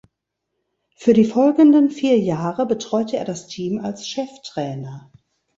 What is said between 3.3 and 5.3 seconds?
Team als Cheftrainer.